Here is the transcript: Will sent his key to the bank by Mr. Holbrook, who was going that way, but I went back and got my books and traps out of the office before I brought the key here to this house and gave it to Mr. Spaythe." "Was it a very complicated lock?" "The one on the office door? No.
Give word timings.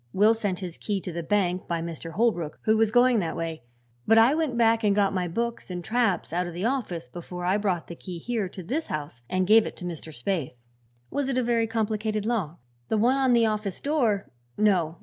Will 0.13 0.33
sent 0.33 0.61
his 0.61 0.79
key 0.79 0.99
to 1.01 1.11
the 1.11 1.21
bank 1.21 1.67
by 1.67 1.79
Mr. 1.79 2.13
Holbrook, 2.13 2.57
who 2.63 2.75
was 2.75 2.89
going 2.89 3.19
that 3.19 3.35
way, 3.35 3.61
but 4.07 4.17
I 4.17 4.33
went 4.33 4.57
back 4.57 4.83
and 4.83 4.95
got 4.95 5.13
my 5.13 5.27
books 5.27 5.69
and 5.69 5.83
traps 5.83 6.33
out 6.33 6.47
of 6.47 6.55
the 6.55 6.65
office 6.65 7.07
before 7.07 7.45
I 7.45 7.57
brought 7.57 7.85
the 7.85 7.95
key 7.95 8.17
here 8.17 8.49
to 8.49 8.63
this 8.63 8.87
house 8.87 9.21
and 9.29 9.45
gave 9.45 9.67
it 9.67 9.77
to 9.77 9.85
Mr. 9.85 10.11
Spaythe." 10.11 10.55
"Was 11.11 11.27
it 11.29 11.37
a 11.37 11.43
very 11.43 11.67
complicated 11.67 12.25
lock?" 12.25 12.57
"The 12.89 12.97
one 12.97 13.19
on 13.19 13.33
the 13.33 13.45
office 13.45 13.79
door? 13.79 14.31
No. 14.57 14.97